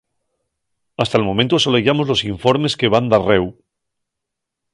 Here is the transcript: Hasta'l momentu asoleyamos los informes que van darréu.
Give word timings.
Hasta'l 1.01 1.27
momentu 1.29 1.53
asoleyamos 1.55 2.05
los 2.07 2.25
informes 2.33 2.77
que 2.79 2.91
van 2.93 3.09
darréu. 3.11 3.45